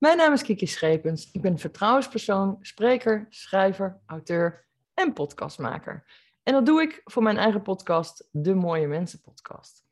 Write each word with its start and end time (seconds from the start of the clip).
Mijn 0.00 0.16
naam 0.16 0.32
is 0.32 0.42
Kiki 0.42 0.66
Schepens. 0.66 1.30
Ik 1.32 1.40
ben 1.40 1.58
vertrouwenspersoon, 1.58 2.58
spreker, 2.60 3.26
schrijver, 3.28 4.00
auteur 4.06 4.66
en 4.94 5.12
podcastmaker. 5.12 6.04
En 6.42 6.52
dat 6.52 6.66
doe 6.66 6.82
ik 6.82 7.00
voor 7.04 7.22
mijn 7.22 7.36
eigen 7.36 7.62
podcast, 7.62 8.28
De 8.30 8.54
Mooie 8.54 8.86
Mensen 8.86 9.20
Podcast. 9.20 9.84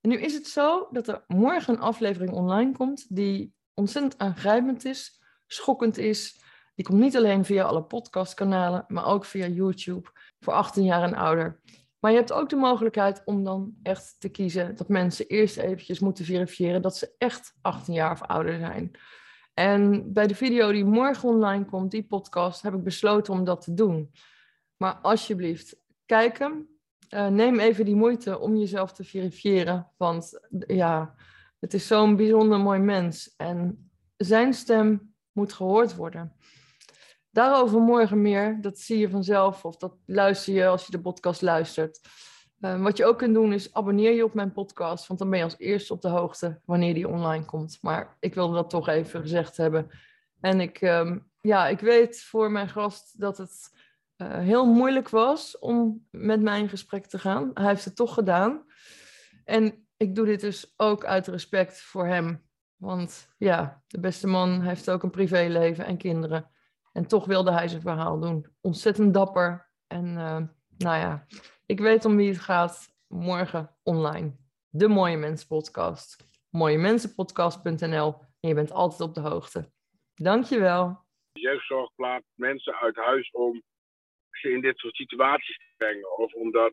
En 0.00 0.08
nu 0.08 0.20
is 0.20 0.34
het 0.34 0.46
zo 0.46 0.88
dat 0.90 1.08
er 1.08 1.24
morgen 1.26 1.74
een 1.74 1.80
aflevering 1.80 2.32
online 2.32 2.72
komt 2.72 3.16
die 3.16 3.54
ontzettend 3.74 4.18
aangrijpend 4.18 4.84
is, 4.84 5.22
schokkend 5.46 5.98
is. 5.98 6.40
Die 6.74 6.84
komt 6.84 7.00
niet 7.00 7.16
alleen 7.16 7.44
via 7.44 7.64
alle 7.64 7.82
podcastkanalen, 7.82 8.84
maar 8.88 9.06
ook 9.06 9.24
via 9.24 9.46
YouTube 9.46 10.10
voor 10.40 10.52
18 10.52 10.84
jaar 10.84 11.02
en 11.02 11.14
ouder. 11.14 11.60
Maar 12.00 12.10
je 12.10 12.16
hebt 12.16 12.32
ook 12.32 12.48
de 12.48 12.56
mogelijkheid 12.56 13.22
om 13.24 13.44
dan 13.44 13.74
echt 13.82 14.16
te 14.18 14.28
kiezen 14.28 14.76
dat 14.76 14.88
mensen 14.88 15.26
eerst 15.26 15.56
eventjes 15.56 15.98
moeten 15.98 16.24
verifiëren 16.24 16.82
dat 16.82 16.96
ze 16.96 17.14
echt 17.18 17.54
18 17.60 17.94
jaar 17.94 18.10
of 18.10 18.22
ouder 18.22 18.58
zijn. 18.58 18.90
En 19.54 20.12
bij 20.12 20.26
de 20.26 20.34
video 20.34 20.72
die 20.72 20.84
morgen 20.84 21.28
online 21.28 21.64
komt, 21.64 21.90
die 21.90 22.06
podcast, 22.06 22.62
heb 22.62 22.74
ik 22.74 22.82
besloten 22.82 23.32
om 23.32 23.44
dat 23.44 23.60
te 23.60 23.74
doen. 23.74 24.10
Maar 24.76 24.94
alsjeblieft, 24.94 25.76
kijk 26.06 26.38
hem. 26.38 26.68
Uh, 27.14 27.26
neem 27.26 27.58
even 27.58 27.84
die 27.84 27.94
moeite 27.94 28.38
om 28.38 28.56
jezelf 28.56 28.92
te 28.92 29.04
verifiëren. 29.04 29.90
Want 29.96 30.40
ja, 30.66 31.14
het 31.58 31.74
is 31.74 31.86
zo'n 31.86 32.16
bijzonder 32.16 32.60
mooi 32.60 32.78
mens. 32.78 33.34
En 33.36 33.90
zijn 34.16 34.54
stem 34.54 35.14
moet 35.32 35.52
gehoord 35.52 35.94
worden. 35.94 36.32
Daarover 37.36 37.80
morgen 37.80 38.22
meer. 38.22 38.58
Dat 38.60 38.78
zie 38.78 38.98
je 38.98 39.10
vanzelf 39.10 39.64
of 39.64 39.76
dat 39.76 39.96
luister 40.06 40.54
je 40.54 40.66
als 40.66 40.86
je 40.86 40.90
de 40.90 41.00
podcast 41.00 41.42
luistert. 41.42 42.00
Uh, 42.60 42.82
wat 42.82 42.96
je 42.96 43.04
ook 43.04 43.18
kunt 43.18 43.34
doen 43.34 43.52
is 43.52 43.74
abonneer 43.74 44.12
je 44.12 44.24
op 44.24 44.34
mijn 44.34 44.52
podcast, 44.52 45.06
want 45.06 45.20
dan 45.20 45.30
ben 45.30 45.38
je 45.38 45.44
als 45.44 45.58
eerste 45.58 45.92
op 45.92 46.00
de 46.02 46.08
hoogte 46.08 46.60
wanneer 46.64 46.94
die 46.94 47.08
online 47.08 47.44
komt. 47.44 47.78
Maar 47.80 48.16
ik 48.20 48.34
wilde 48.34 48.54
dat 48.54 48.70
toch 48.70 48.88
even 48.88 49.20
gezegd 49.20 49.56
hebben. 49.56 49.90
En 50.40 50.60
ik, 50.60 50.80
um, 50.80 51.30
ja, 51.40 51.68
ik 51.68 51.80
weet 51.80 52.22
voor 52.22 52.50
mijn 52.50 52.68
gast 52.68 53.20
dat 53.20 53.38
het 53.38 53.70
uh, 54.16 54.38
heel 54.38 54.66
moeilijk 54.66 55.08
was 55.08 55.58
om 55.58 56.06
met 56.10 56.40
mij 56.40 56.60
in 56.60 56.68
gesprek 56.68 57.06
te 57.06 57.18
gaan. 57.18 57.50
Hij 57.54 57.66
heeft 57.66 57.84
het 57.84 57.96
toch 57.96 58.14
gedaan. 58.14 58.64
En 59.44 59.86
ik 59.96 60.14
doe 60.14 60.26
dit 60.26 60.40
dus 60.40 60.74
ook 60.76 61.04
uit 61.04 61.26
respect 61.26 61.80
voor 61.80 62.06
hem. 62.06 62.44
Want 62.76 63.28
ja, 63.38 63.82
de 63.86 64.00
beste 64.00 64.26
man 64.26 64.60
heeft 64.60 64.90
ook 64.90 65.02
een 65.02 65.10
privéleven 65.10 65.84
en 65.84 65.96
kinderen. 65.96 66.50
En 66.96 67.06
toch 67.06 67.26
wilde 67.26 67.52
hij 67.52 67.68
zijn 67.68 67.82
verhaal 67.82 68.20
doen. 68.20 68.46
Ontzettend 68.60 69.14
dapper. 69.14 69.70
En 69.86 70.04
uh, 70.06 70.40
nou 70.78 70.98
ja, 70.98 71.26
ik 71.66 71.80
weet 71.80 72.04
om 72.04 72.16
wie 72.16 72.28
het 72.28 72.38
gaat 72.38 72.96
morgen 73.08 73.76
online. 73.82 74.36
De 74.68 74.88
Mooie 74.88 75.16
Mensen 75.16 75.48
Podcast. 75.48 76.16
Mooiemensenpodcast.nl 76.50 78.14
en 78.40 78.48
je 78.48 78.54
bent 78.54 78.72
altijd 78.72 79.00
op 79.00 79.14
de 79.14 79.20
hoogte. 79.20 79.70
Dankjewel. 80.14 81.04
Jeugdzorg 81.32 81.94
plaatst 81.94 82.30
mensen 82.34 82.74
uit 82.74 82.96
huis 82.96 83.30
om 83.30 83.62
ze 84.30 84.50
in 84.50 84.60
dit 84.60 84.78
soort 84.78 84.94
situaties 84.94 85.56
te 85.56 85.74
brengen. 85.76 86.18
Of 86.18 86.32
omdat 86.32 86.72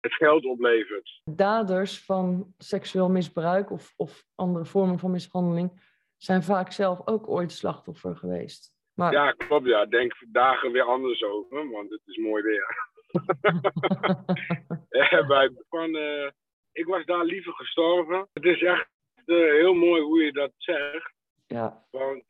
het 0.00 0.12
geld 0.12 0.44
oplevert. 0.44 1.20
Daders 1.24 2.04
van 2.04 2.54
seksueel 2.58 3.10
misbruik 3.10 3.70
of, 3.70 3.92
of 3.96 4.24
andere 4.34 4.64
vormen 4.64 4.98
van 4.98 5.10
mishandeling 5.10 5.80
zijn 6.16 6.42
vaak 6.42 6.72
zelf 6.72 7.06
ook 7.06 7.28
ooit 7.28 7.52
slachtoffer 7.52 8.16
geweest. 8.16 8.80
Maar... 8.94 9.12
Ja, 9.12 9.30
klopt. 9.30 9.66
Ja. 9.66 9.86
Denk 9.86 10.14
dagen 10.32 10.72
weer 10.72 10.82
anders 10.82 11.22
over, 11.22 11.70
want 11.70 11.90
het 11.90 12.00
is 12.04 12.16
mooi 12.16 12.42
weer. 12.42 12.90
bij, 15.26 15.50
van, 15.68 15.96
uh, 15.96 16.30
ik 16.72 16.86
was 16.86 17.04
daar 17.04 17.24
liever 17.24 17.52
gestorven. 17.52 18.28
Het 18.32 18.44
is 18.44 18.62
echt 18.62 18.88
uh, 19.26 19.36
heel 19.36 19.74
mooi 19.74 20.02
hoe 20.02 20.22
je 20.22 20.32
dat 20.32 20.52
zegt. 20.56 21.12
Ja. 21.46 21.84
Want 21.90 22.24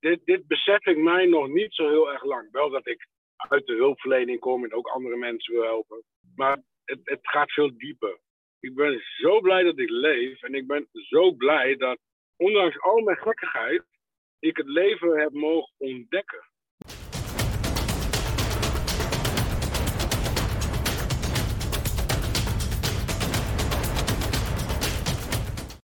dit, 0.00 0.20
dit 0.24 0.46
besef 0.46 0.86
ik 0.86 0.96
mij 0.96 1.26
nog 1.26 1.48
niet 1.48 1.74
zo 1.74 1.88
heel 1.88 2.12
erg 2.12 2.24
lang. 2.24 2.50
Wel 2.50 2.70
dat 2.70 2.86
ik 2.86 3.08
uit 3.36 3.66
de 3.66 3.74
hulpverlening 3.74 4.40
kom 4.40 4.64
en 4.64 4.74
ook 4.74 4.86
andere 4.86 5.16
mensen 5.16 5.54
wil 5.54 5.62
helpen. 5.62 6.02
Maar 6.34 6.62
het, 6.84 7.00
het 7.04 7.20
gaat 7.22 7.52
veel 7.52 7.76
dieper. 7.76 8.18
Ik 8.60 8.74
ben 8.74 9.02
zo 9.16 9.40
blij 9.40 9.62
dat 9.62 9.78
ik 9.78 9.90
leef. 9.90 10.42
En 10.42 10.54
ik 10.54 10.66
ben 10.66 10.88
zo 10.92 11.32
blij 11.32 11.76
dat, 11.76 11.98
ondanks 12.36 12.80
al 12.80 13.00
mijn 13.00 13.16
gekkigheid, 13.16 13.84
ik 14.44 14.56
het 14.56 14.68
leven 14.68 15.18
heb 15.20 15.32
mogen 15.32 15.74
ontdekken. 15.78 16.44